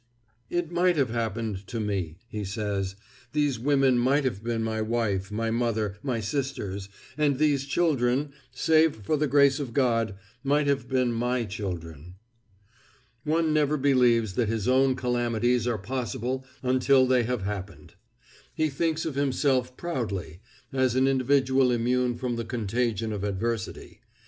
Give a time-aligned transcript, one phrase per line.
[0.49, 2.95] "It might have happened to me," he says;
[3.33, 6.89] "these women might have been my wife, my mother, my sisters,
[7.19, 12.15] and these children, save for the grace of God, might have been my children."
[13.25, 17.93] One never believes that his own calamities are possible until they have happened.
[18.55, 20.39] He thinks of himself proudly,
[20.73, 24.01] as an individual immune from the contagion of adversity.